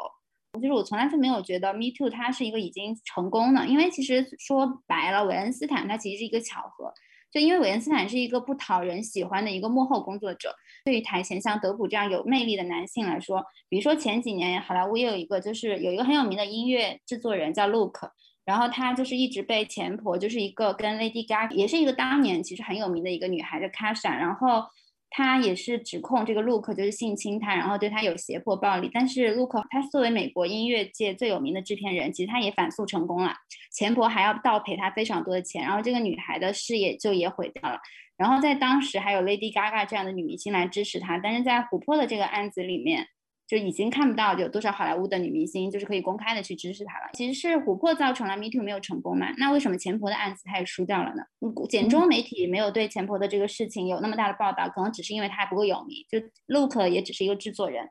[0.60, 6.94] 就是我从来就没有觉得 Me Too 它是一个已经成功的，因为其实说白了，韦恩斯坦他其实是一个巧合。
[7.32, 18.10] 就因为韦恩斯坦是一个不讨人喜欢的一个幕后工作者，对于台前像德普这样有魅力的男性来说，比如说前几年好莱坞也有一个，就是有一个很有名的音乐制作人叫 Luke，
[18.44, 24.66] 然后他就是一直被前婆，就是一个跟 Lady Gaga 也是一个当年其实很有名的一个女孩的 Kasha，然后。
[25.14, 28.90] 他也是指控这个 Luke 就是性侵他，然后对他有胁迫暴力。
[28.92, 33.36] 但是 Luke 他作为美国音乐界最有名的制片人，其实他也反诉成功了，
[33.72, 37.78] 钱婆还要倒赔他非常多的钱，然后这个女孩的事业就也毁掉了。
[38.18, 43.08] 然后在当时还有 Lady Gaga 这样的女明星来支持他，但是在琥珀的这个案子里面。
[43.52, 47.10] 就已经看不到有多少好莱坞的女明星就是可以公开的去支持她了。
[47.12, 49.28] 其实是琥珀造成了 Me Too 没有成功嘛？
[49.38, 51.24] 那为什么钱婆的案子她也输掉了呢？
[51.68, 55.98] 简中媒体没有对钱婆的这个事情有那么大的报道，可能只是因为她还不够有名。
[56.10, 57.90] 就 Luke 也只是一个制作人。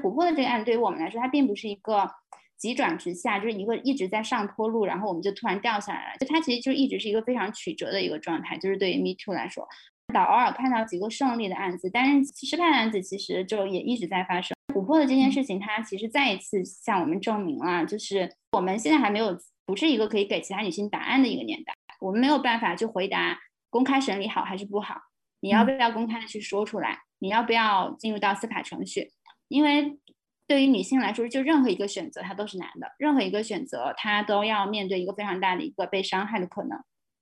[0.00, 2.08] 琥珀的这个案子对于我们来说，它并不是一个
[2.56, 6.18] 急转直下，就是一个一直在上坡路，然后我们就突然掉下来了。
[6.20, 8.56] 就它其实就一直是一个非常曲折的一个状态。
[8.58, 9.66] 就是对于 Me Too 来说，
[10.14, 14.56] 到偶尔看到几个胜利的案子，但是失败的案子其实就也一直在发生。
[14.74, 21.74] 琥珀的这件事情，它其实再一次向我们证明了，就是我们现在还没有不是一个可以给其他女性答案的一个年代。
[22.00, 23.38] 我们没有办法去回答
[23.70, 25.00] 公开审理好还是不好，
[25.40, 27.00] 你要不要公开的去说出来？
[27.18, 29.10] 你要不要进入到司法程序？
[29.48, 29.98] 因为
[30.46, 36.78] 对于女性来说，就任何一个选择它都是难的，任何一个选择它都要面对一个非常大的一个被伤害的可能。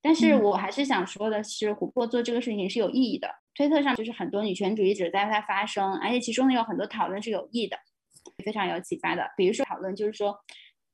[0.07, 3.29] 但是我还是想说的是，琥珀做这个事情是有意义的。
[3.57, 7.77] 推特上就是很多女权主义者在它发声，而且其中呢有很多讨论是有益的，
[8.45, 9.29] 非常有启发的。
[9.37, 10.38] 比如说讨论就是说，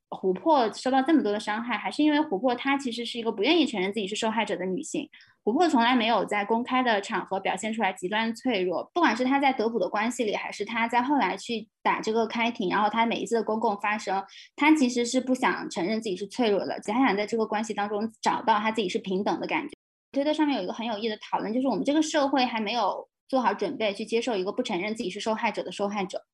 [0.08, 5.06] 琥珀受到这么多的伤害，还是因为琥珀她其实是一个不愿意承认自己是受害者的女性。
[5.44, 14.22] 琥珀从来没有在公开的场合表现出来极端脆弱，不管是她在德普的关系里，还是她在后来去打这个开庭，然后她每一次的公共发声，
[14.54, 19.74] 她其实是不想承认自己是脆弱的，她想在这个关系当中找到她自己是平等的感觉。
[20.12, 26.24] 推特上面有一个很有意义的讨论，就是我们这个社会还没有做好准备去接受一个不承认自己是受害者的受害者。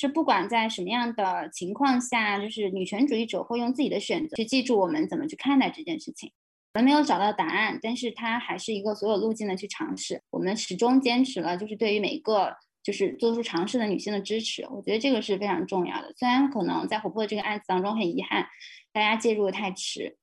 [0.00, 6.32] 是不管在什么样的情况下，就是女权主义者会用自己的选择去记住我们怎么去看待这件事情。
[6.78, 10.22] 我们没有找到答案，但是它还是一个所有路径的去尝试。
[10.30, 14.64] 我们始终坚持了，就是对于每个就是做出尝试的女性的支持。
[14.70, 16.14] 我觉得这个是非常重要的。
[16.16, 18.46] 虽然可能在琥珀这个案子当中很遗憾，
[18.92, 20.18] 大家介入的太迟。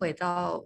[0.00, 0.64] 回到。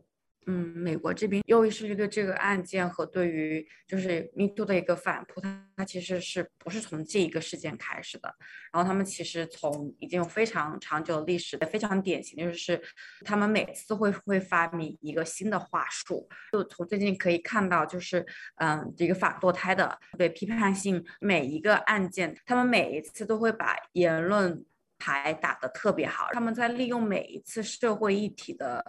[0.50, 8.34] 嗯，美国这边又是一个这个案件和对于就是 Me Too 的一个反扑，它它其实是不是从这一个事件开始的？
[8.72, 12.80] 然后他们其实从已经有非常长久的历史的非常典型的就是
[13.26, 16.26] 他们每次会会发明一个新的话术。
[16.50, 18.24] 就从最近可以看到，就是
[18.56, 24.64] 嗯，这个反堕胎的对批判性每一个案件，他们每一次都会把言论
[24.96, 26.28] 牌打得特别好。
[26.32, 28.82] 他们在利用每一次社会议题的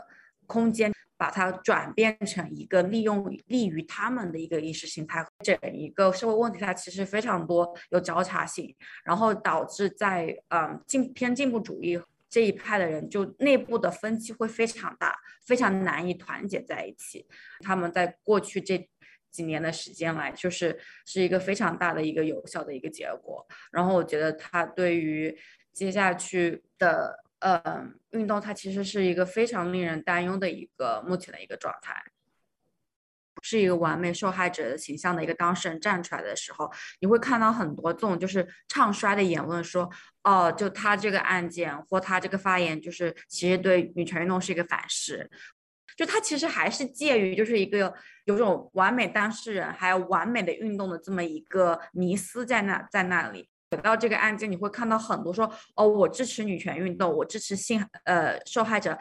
[0.46, 0.90] 空间。
[1.20, 15.14] 把它转变成一个利用利于他们的一个意识形态，整一个社会问题它其实非常多有交叉性，然后导致在嗯进偏进步主义这一派的人就内部的分歧会非常大，
[15.46, 17.28] 非常难以团结在一起。
[17.60, 18.90] 他们在过去这
[19.30, 23.46] 几年的时间来，就是是一个非常大的一个有效的一个结果。
[23.74, 25.38] 然后我觉得它对于
[25.74, 27.26] 接下去的。
[27.40, 31.96] 呃，运动它其实是一个非常令人担忧的一个目前的一个状态，
[33.42, 39.90] 是一个完美受害者的形象的一个当事人站出来的时候，你会看到很多这种就是唱衰的言论，说
[40.24, 45.30] 哦，就他这个案件或他这个发言，就是其实对女权运动是一个反噬，
[45.96, 47.94] 就他其实还是介于就是一个
[48.26, 53.50] 有种完美当事人还有完美的运动的这么一个迷思在那在那里。
[53.78, 58.98] 到这个案件，你会看到很多说哦，我支持女权运动，我支持性呃受害者，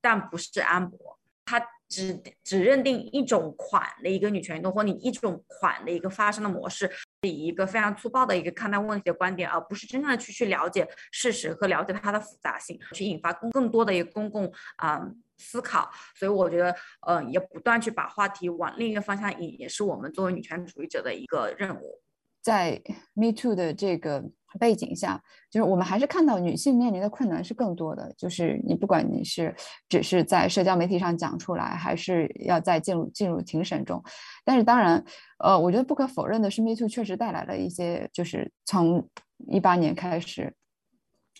[0.00, 6.90] 但不是安博，他只只认定一种款的一个女权运动，或你一种款的一个发生的模式，
[7.22, 15.90] 以一个非常粗暴的一个看待问题的观点，而不是真正的去去了解事实和了解它的复杂性，去引发更更多的一个公共啊思考。
[16.14, 16.74] 所以我觉得，
[17.06, 22.00] 呃，也不断去把话题往另一个方向引，也是我们作为女权主义者的一个任务。
[22.48, 22.80] 在
[23.12, 24.24] Me Too 的这个
[24.58, 28.10] 背景下，就是我们还是看到女性面临的困难是更多的。
[28.16, 29.54] 就是你不管你是
[29.86, 34.02] 只是在社交媒体上讲出来，还是要在进入进入庭审中，
[34.46, 35.04] 但是当然，
[35.38, 39.06] 呃，我觉得不可否认的是，Me Too 确实带来了一些，就是从
[39.46, 40.54] 一八年开始。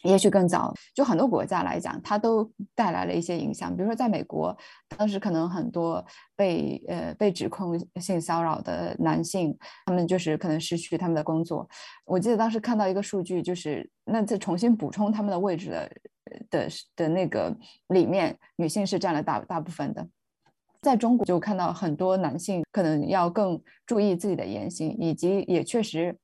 [0.05, 3.75] 也许更早，就很多国家来讲，它都带来了一些影响。
[3.75, 4.57] 比如说，在美国，
[4.97, 6.05] 当时可能很多
[6.37, 11.69] 被呃被指控性骚扰的男性，他们就是可能失去他们的工作。
[12.05, 15.91] 我记得当时看到一个数据，就是那在重新补充他们的位置的
[16.49, 17.53] 的的那个
[17.89, 20.07] 里面，女性是占了大大部分的。
[20.81, 26.17] 在中国，就看到很多男性可能要更注意自己的言行，以及也确实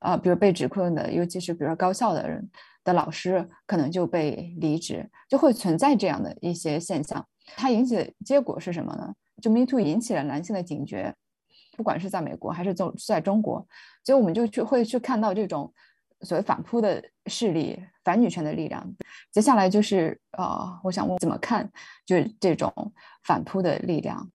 [0.00, 2.46] 啊，比如被指控的，尤其是比如说高校的人。
[2.84, 7.26] 的老师可能就被离职，就会存在这样的一些现象。
[7.56, 9.12] 它引起的结果是什么呢？
[9.42, 11.14] 就 Me Too 引起了男性的警觉，
[11.76, 13.66] 不管是在美国还是在在中国，
[14.04, 15.72] 所以我们就去会去看到这种
[16.20, 18.94] 所谓反扑的势力、反女权的力量。
[19.32, 21.70] 接下来就是呃，我想问怎么看，
[22.06, 22.72] 就是这种
[23.24, 24.30] 反扑的力量。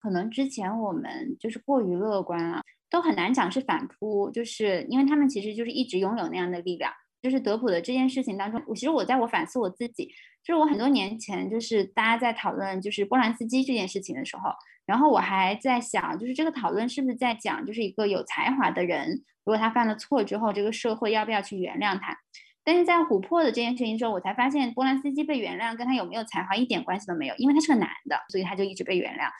[0.00, 6.92] 可能之前我们就是过于乐观了，都很难讲是反扑，就是因为他们其实就是一直拥有那样的力量。
[7.22, 10.06] 就是德普的这件事情当中，我其实我在我反思我自己，
[10.42, 14.50] 就是我很多年前就是大家在讨论就是波兰斯基这件事情的时候，
[14.84, 22.18] 然后我还在想，就是这个讨论是不是在讲就是一个有才华的人，如果他犯了错之后，这个社会要不要去原谅他？
[22.64, 29.30] 但是在琥珀的这件事情之后，我才发现波兰斯基被原谅跟他有没有才华一点关系都没有，因为他是个男的，所以他就一直被原谅，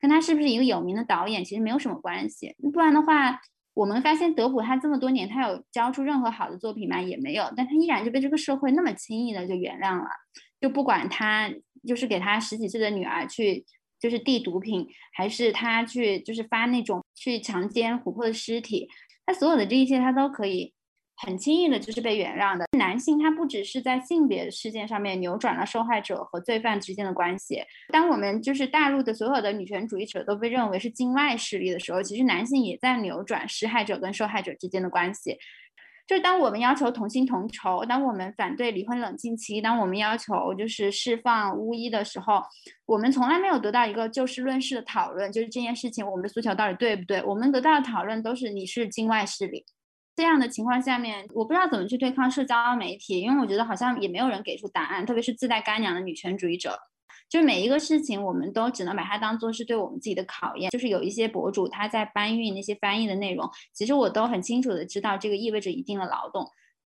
[0.00, 3.40] 跟他是不是一个有名的导演其实没有什么关系，不然的话。
[3.78, 7.00] 我们发现德普他这么多年，他有交出任何好的作品吗？
[7.00, 10.08] 也没有，但他依然就被这个社会那么轻易的就原谅了。
[10.60, 11.48] 就不管他
[11.86, 13.64] 就是给他十几岁的女儿去
[14.00, 18.88] 就是递毒品，还是他去就是发那种去强奸琥珀的尸体，
[19.24, 20.74] 他所有的这一切他都可以。
[21.20, 22.66] 很轻易的就是被原谅的。
[22.78, 27.60] 男性他不只是在性别事件上面扭转了受害者和罪犯之间的关系。
[27.92, 35.36] 当我们就是大陆的所有的女权主义者都被认为是境外势力的时候，其实男性也在扭转施害者跟受害者之间的关系。
[36.06, 42.42] 就是当我们要求同薪同酬，当我们反对离婚冷静期，当我们要求就是释放巫医的时候，
[42.86, 47.22] 我们从来没有得到一个就事论事的讨论，就是这件事情我们的诉求到底对不对？
[47.24, 49.66] 我们得到的讨论都是你是境外势力。
[50.18, 56.76] 这样的情况下面，我不知道怎么去对抗社交媒体，因为我觉得好像也没有人给出答案，特别是自带干娘的女权主义者，
[57.28, 60.72] 就是每一个事情我们都只能把它当做是对我们自己的考验。
[60.72, 66.44] 就是有一些博主他在搬运那些翻译的内容，其实我都很清楚的知道这个意味着一定的劳动，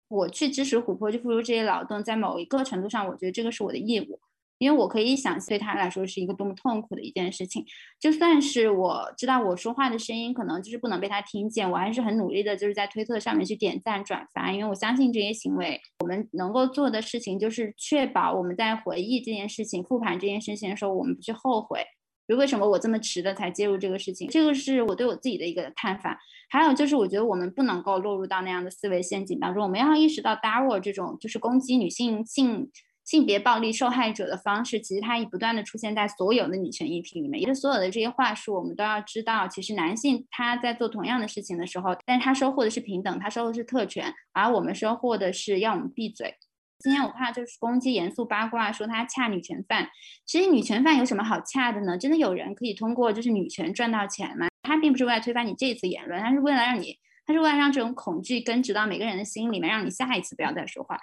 [0.08, 4.20] 我去支持琥珀去付出这些劳动，在某一个程度上，我觉得这个是我的义务。
[4.60, 7.66] 因为我可以想，对他来说是一个多么痛苦的一件事情。
[8.00, 14.52] 就算是我知道我说话的声音可能就是不能被他听见，我还是很努力的，就是在推特上面去点赞转发。
[14.52, 21.84] 因为我相信这些行为，我们能够做的事情就是确保我们在回忆这件事情、复盘这件事情的时候，我们不去后悔。
[22.28, 24.28] 就为什么我这么迟的才介入这个事情？
[24.28, 26.20] 这个是我对我自己的一个看法。
[26.52, 29.64] 还有就是，我觉得我们不能够落入到那样的思维陷阱当中。
[29.64, 32.70] 我们要意识到 DARW 这种就是攻击女性性。
[33.10, 37.42] 性别暴力受害者的方式，其实它已不断的出现在所有的女权议题里面。
[37.42, 46.36] 也是所有的这些话术，我们都要知道，其实男性他在做同样的事情的时候，但是他收获的是平等，他收获的是特权，而我们收获的是要我们闭嘴。
[46.78, 49.90] 今天我看到就是攻击严肃八卦，说他恰女权犯。
[50.28, 51.98] 其实女权犯有什么好恰的呢？
[51.98, 54.50] 真的有人可以通过就是女权赚到钱吗？
[54.62, 56.96] 他并不是为了推翻你这次言论，他是为了让你，
[57.26, 60.96] 他是为了让这种恐惧根植到每个人的心里面，让你下一次不要再说话。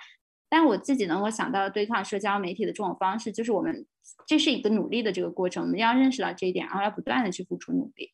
[0.49, 3.87] 但我自己能够想到对抗社交媒体的这种方式，就是我们
[4.27, 8.11] 这是一个努力的这个过程，我们要认识到这一点，然后要不断的去付出努力。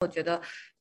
[0.00, 0.40] 我觉得。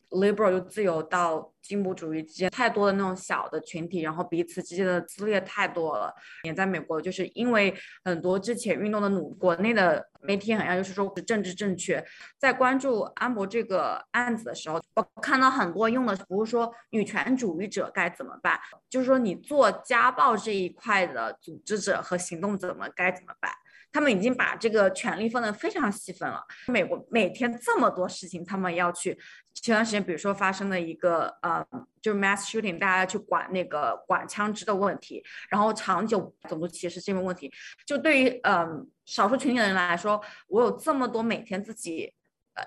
[0.10, 6.14] Liberal 就自由到进步主义之间太多的那种小的群体，然后彼此之间的撕裂太多了。
[6.44, 12.04] 也在美国，就是因为很多之前运动的努，国内的媒体好像就是说政治正确。
[12.38, 23.52] 在关注安博这个案子的时候，我看到很多用的不是说女权主义者该怎么办，就是说你做家暴这一块的组织者和行动怎么该怎么办。
[23.92, 26.44] 他们已经把这个权力分得非常细分了。
[26.68, 29.18] 美国每天这么多事情，他们要去。
[29.62, 31.66] 前段时间，比如说发生了一个呃，
[32.02, 37.52] 就是 mass shooting，大家要去管那个管枪支的问题，然后长久种族歧视这个问题，
[37.86, 42.14] 就对于嗯少数群体的人来说，我有这么多每天自己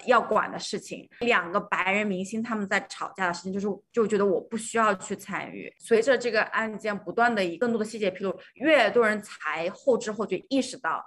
[0.06, 1.08] 要管的事情。
[1.20, 5.74] 两个白人明星他们在吵架的事情，就是就觉得我不需要去参与。
[5.78, 11.04] 随着这个案件不断的以更多的细节披露，越多人才后知后觉意识到。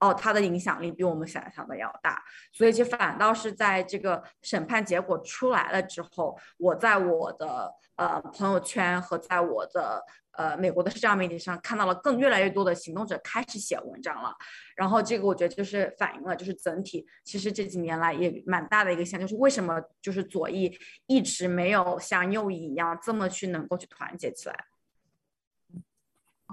[0.00, 2.22] 哦，他的影响力比我们想象的要大，
[2.52, 10.00] 所以其实反倒是在这个审判结果出来了之后，我在我的呃朋友圈和在我的
[10.38, 14.32] 呃美国的社交媒体上看到了更越来越多的行动者开始写文章了，
[14.76, 20.72] 然后这个我觉得就是反映了就是整体其实这几年来也蛮大的一个现象，就是为什么就是左翼
[21.06, 24.64] 一直没有像右翼一样这么去能够去团结起来。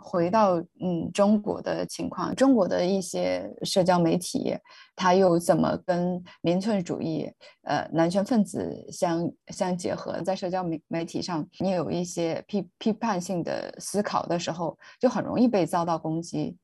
[0.08, 4.56] 回到嗯中国的情况，中国的一些社交媒体，
[4.96, 7.28] 它又怎么跟民粹主义、
[7.64, 10.22] 呃男权分子相相结合？
[10.22, 16.56] 在社交媒媒体上，你有一些批批判性的思考的时候，就很容易被遭到攻击，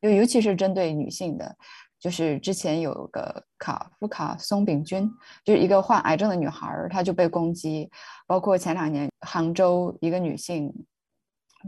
[0.00, 1.56] 尤尤其是针对女性的，
[2.00, 5.08] 就是之前有个卡夫卡松饼君，
[5.44, 7.88] 就是一个患癌症的女孩，她就被攻击，
[8.26, 10.74] 包括前两年杭州一个女性。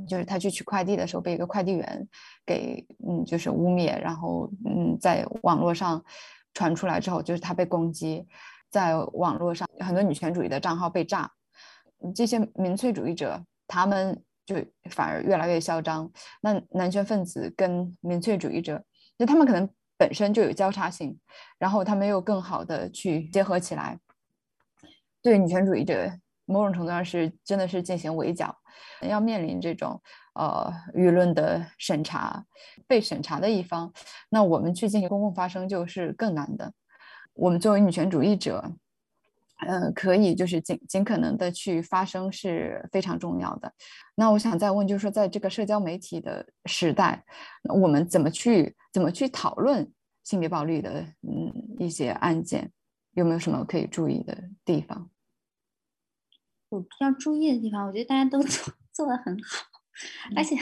[0.07, 2.09] 就是他去取快递的时候被一个快递员
[2.47, 6.03] 给嗯就是污蔑，然后嗯在网络上
[6.55, 8.26] 传出来之后，就是他被攻击，
[8.70, 11.30] 在网络上很多女权主义的账号被炸，
[12.14, 14.57] 这些民粹主义者他们就
[14.91, 16.11] 反而越来越嚣张。
[16.41, 18.82] 那男权分子跟民粹主义者，
[19.18, 21.18] 就他们可能本身就有交叉性，
[21.59, 23.99] 然后他们又更好的去结合起来，
[25.20, 26.12] 对女权主义者。
[26.51, 28.55] 某种程度上是真的是进行围剿，
[29.03, 30.01] 要面临这种
[30.34, 32.44] 呃舆论的审查，
[32.86, 33.92] 被审查的一方，
[34.28, 36.72] 那我们去进行公共发声就是更难的。
[37.34, 38.72] 我们作为女权主义者，
[39.66, 43.72] 嗯，可以就是尽尽可能的去发声是非常重要的。
[44.14, 47.24] 那我想再问，就是说在这个社交媒体的时代，
[47.64, 49.90] 我们怎么去怎么去讨论
[50.24, 52.70] 性别暴力的嗯一些案件，
[53.12, 55.09] 有没有什么可以注意的地方？
[56.70, 59.66] 有要注意的地方，我觉得大家都 做做的很好，
[60.36, 60.56] 而且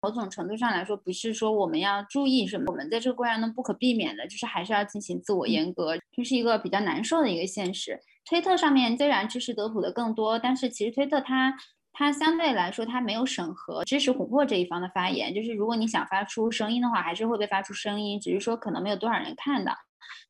[0.00, 8.00] 某种程度上来说，不是说我们要注意什么，我们在这个过程中不可避免的，就是还是要进行自我严格，这是一个比较难受的一个现实。
[8.24, 11.54] 推特上面虽然支持德普的更多，但是其实推特它
[11.92, 19.72] 它相对来说它没有审核支持琥珀这一方的发言，就是如果你想发出声音的话，还是会被发出声音，只是说可能没有多少人看到。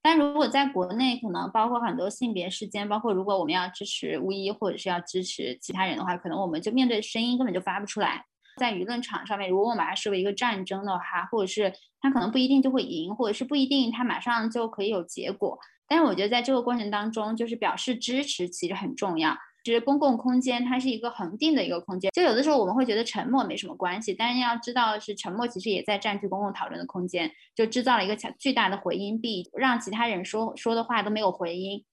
[0.00, 8.24] 但如果在国内，可能包括很多性别事件，包括如果我们要支持巫医或者是要支持其他人的话，可能我们就面对声音根本就发不出来。
[8.56, 15.58] 在舆论场上面，如果我们把它视为一个战争的话，或者是他可能不一定就会赢，或者是不一定他马上就可以有结果。
[15.86, 19.36] 但是我觉得在这个过程当中，就是表示支持其实很重要。
[19.68, 31.84] 其实公共空间它是一个恒定的一个空间，就有的时候我们会觉得沉默没什么关系，但是要知道是沉默其实也在占据公共讨论的空间，就制造了一个强巨大的回音壁，让其他人说说的话都没有回音。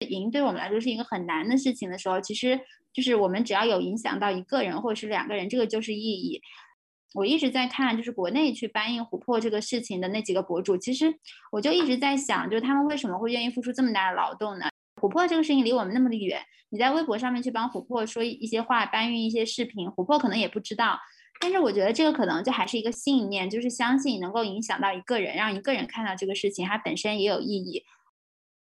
[0.00, 2.60] 赢对我们来说是一个很难的事情的时候，其实
[2.92, 6.42] 就是我们只要有影响到一个人或者是两个人，这个就是意义。
[7.14, 11.06] 我一直在看，就是国内去搬运琥珀这个事情的那几个博主，其实
[11.50, 14.66] 我就一直在想，就是他们为什么会愿意付出这么大的劳动呢？
[15.04, 16.40] 琥珀这个事情离我们那么的远，
[16.70, 20.98] 你在微博上面去帮琥珀说一些话，搬运一些视频，琥珀可能也不知道。
[21.38, 27.82] 但是我觉得这个可能就还是一个信念，就是相信能够影响到一个人，让一个人看到这个事情，它本身也有意义。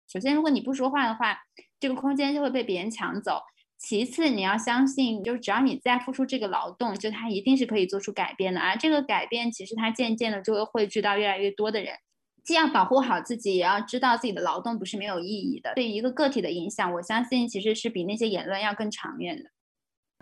[0.10, 1.38] 首先，如果你不说话的话，
[1.78, 3.42] 这个空间就会被别人抢走。
[3.78, 8.62] 其次，你要相信，就是只要你在付出这个劳动，就它一定是可以做出改变的。
[8.62, 11.96] 而这个改变，其实它渐渐的就会汇聚到越来越多的人。
[12.50, 15.72] 既要保护好自己，也要知道自己的劳动不是没有意义的。
[15.76, 19.52] 对一个个体的影响，我相信其实是比那些言论要更长远的。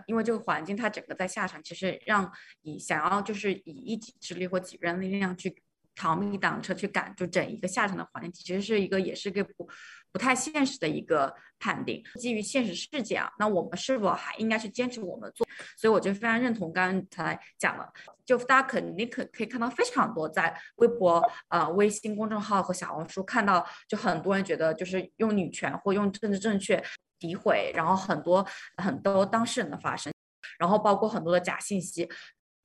[0.04, 5.62] 因为这个环境它整个在下沉，其实让你想要就是以一己之力或几个人力量去。
[6.00, 9.68] 逃命挡车去赶，就整一个下沉的环境，其实是一个，也是个不
[10.12, 12.02] 不太现实的一个判定。
[12.16, 15.46] 基于现实是这样，那我们是否还应该去坚持我们做？
[15.76, 17.92] 所以我就非常认同刚才讲的，
[18.24, 26.82] 就大家肯定可可以看到非常多在微博、呃微信公众号和小红书看到，就很多人觉得就是用女权或用政治正确
[27.18, 28.46] 诋毁，然后很多
[28.76, 30.12] 很多当事人的发声，
[30.58, 32.08] 然后包括很多的假信息。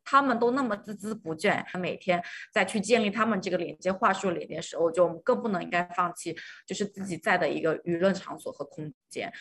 [0.04, 6.36] 他们都那么孜孜不倦，每天在去建立他们这个连接话术连接时候，就更不能应该放弃，
[6.66, 9.32] 就是自己在的一个舆论场所和空间。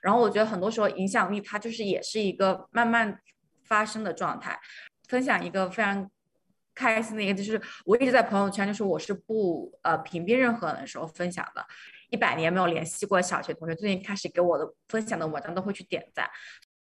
[0.00, 3.20] 然后我觉得很多时候影响力它就是也是一个慢慢
[3.64, 4.58] 发生的状态。
[5.08, 6.10] 分享一个非常
[6.74, 11.66] 开心的一个，就是我一直在朋友圈，就是我是不呃屏蔽任何人的时候分享的。
[12.08, 16.28] 一百年没有联系过小学同学，最近开始给我的分享的文章都会去点赞。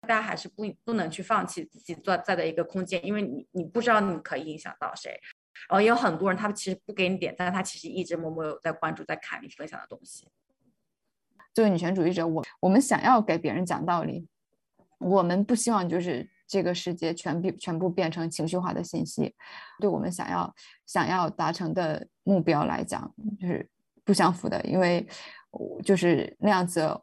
[0.05, 5.19] 大家还是不不能去放弃自己做在的一个空间，因为你你不知道你可以影响到谁，
[5.69, 10.29] 然后也有很多人他其实不给你点赞，他其实一直默默有在关注在看你分享的东西。
[11.53, 14.29] 作为女权主义者，我我们想要给别人讲道理，
[14.99, 19.35] 我们不希望就是这个世界全部全部变成情绪化的信息，
[19.79, 23.69] 对我们想要想要达成的目标来讲，就是
[24.05, 25.07] 不相符的，因为
[25.85, 27.01] 就是那样子，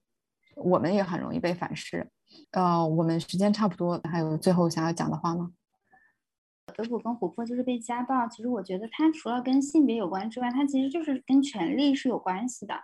[0.55, 2.05] 我们也很容易被反噬。
[2.51, 5.51] 呃，我们时间差不多，还有最后想要讲的话吗？
[6.75, 12.75] 德普跟琥珀就是被家暴，其实我觉得它除了跟性别有关之外，它其实就是跟权力是有关系的。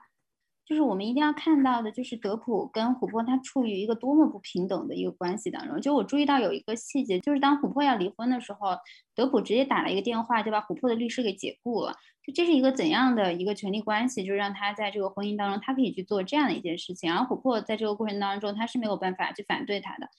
[0.68, 5.80] 就是我们一定要看到的，就是德普跟琥珀他处于一个多么不平等的一个关系当中。
[5.80, 8.76] 就我注意到有一个细节，就是当琥珀要离婚的时候，
[9.15, 11.93] 德普直接打了一个电话，就把琥珀的律师给解雇了。
[12.22, 20.09] 就这是一个怎样的一个权利关系，就是让他在这个婚姻当中，他可以去做这样的一件事情，而琥珀在这个过程当中，他是没有办法去反对他的。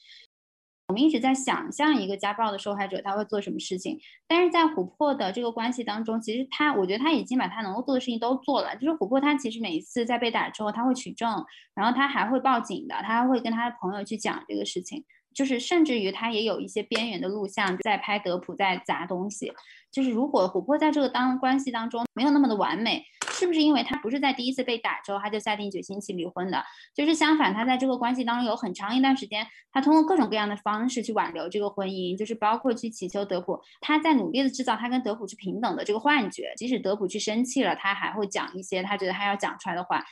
[0.88, 8.74] 我们一直在想象一个家暴的受害者他会做什么事情，但是在琥珀的这个关系当中，其实他，我觉得他已经把他能够做的事情都做了。
[8.76, 15.04] 就是琥珀他其实每一次在被打之后，他会取证，然后他还会报警的，他还会跟他的朋友去讲这个事情。
[15.34, 19.52] 就是甚至于他也有一些边缘的录像在拍德普在砸东西。
[19.92, 23.04] 就是如果琥珀在这个当关系当中没有那么的完美，
[23.38, 26.60] 是不是因为他不是在第一次被打之后他就下定决心去离婚的？
[26.92, 36.52] 就是相反，他在这个关系当中有很长一段时间，他通过各种各样的方式去挽留这个婚姻，就是包括去祈求德普，他在努力的制造他跟德普是平等的这个幻觉。
[36.56, 40.04] 即使德普去生气了，他还会讲一些他觉得他要讲出来的话。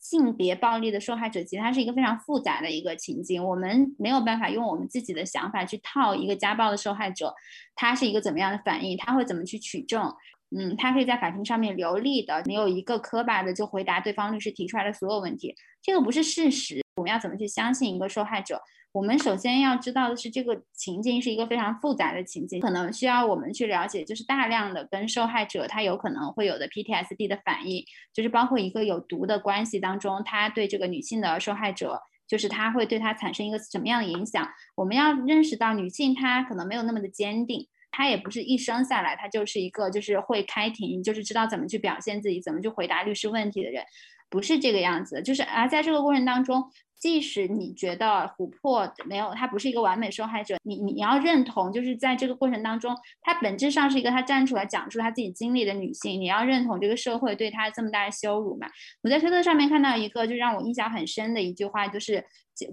[0.00, 7.34] 性别暴力的受害者，其实它是一个非常复杂的一个情境，我们没有办法用我们自己的想法去套一个家暴的受害者，
[7.74, 10.14] 他是一个怎么样的反应，他会怎么去取证，
[10.56, 18.60] 嗯，他可以在法庭上面流利的，没有一个磕巴的就回答对方律师提出来的所有问题，这个不是事实，我们要怎么去相信一个受害者？
[18.92, 27.84] 我们首先要知道的是，这个情境是一个非常复杂的情境，可能需要我们去了解，就是大量的跟受害者他有可能会有的 PTSD 的反应，
[28.14, 34.48] 就是包括一个有毒的关系当中，他对这个女性的受害者，就是他会对他产生一个什么样的影响？
[34.74, 43.84] 我们要认识到，女性她可能没有那么的坚定，他也不是一生下来他就是一个就是会开庭，就是知道怎么去表现自己，怎么去回答律师问题的人，
[44.28, 46.70] 不是这个样子，就是而在这个过程当中。
[46.98, 58.66] 即使你觉得琥珀没有，他不是一个完美受害者，你你你要认同，就是在这个过程当中，他本质上是一个他站出来讲述他自己经历的女性，你要认同这个社会对他这么大的羞辱嘛？
[59.02, 62.24] 我在推特上面看到一个就让我印象很深的一句话，就是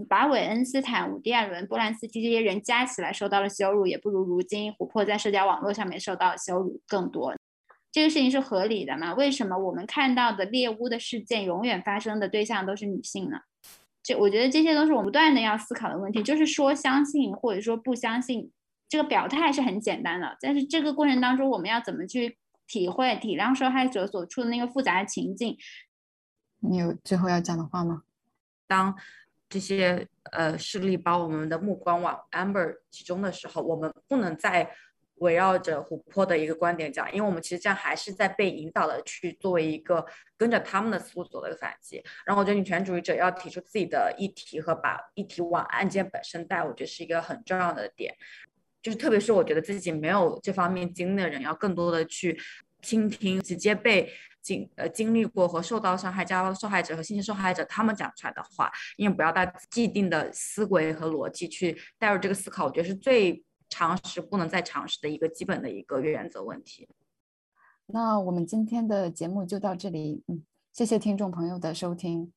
[0.09, 7.35] 把韦恩斯坦、伍迪·艾伦、波兰斯基这些人加起来受到了羞辱，也不如如今琥珀在社交网络上面受到的羞辱更多。
[7.91, 9.13] 这个事情是合理的吗？
[9.13, 13.37] 为什么我们看到的猎巫的事件永远发生的对象都是女性呢？
[14.05, 18.51] 这我觉得这些都是我们不断的要思考的问题，就是说相信或者说不相信，
[18.87, 22.37] 这个表态是很简单的，但是这个过程当中我们要怎么去
[22.67, 25.57] 体会、体谅受害者所处的那个复杂的情境？
[26.59, 28.03] 你有最后要讲的话吗？
[28.67, 28.95] 当
[29.49, 34.75] 这些呃势力把我们的目光往 Amber 集中的时候，我们不能再。
[35.19, 40.05] 围绕着琥珀的一个观点讲，因为我们其实这样还是在被引导的去作为一个
[40.37, 42.03] 跟着他们的思路走的一个反击。
[42.25, 48.13] 然后我觉得女权主义者要提出自己的议题和把议题往案件本身带，我觉得是一个很重要的点。
[48.81, 52.37] 就是特别是我觉得自己没有这方面经历的人，要更多的去
[52.81, 54.11] 倾听直接被
[54.41, 63.44] 经呃经历过和受到伤害家暴的受害者和信息受害者他们讲出来的话，因为不要带既定的思维和逻辑去带入这个思考，我觉得是最。
[63.69, 66.87] 常识不能再常识的一个基本的一个原则问题。
[67.87, 70.43] 那我们今天的节目就到这里，嗯，
[70.73, 72.33] 谢谢听众朋友的收听。